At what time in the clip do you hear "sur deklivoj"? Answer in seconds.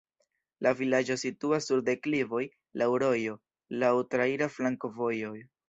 1.71-2.41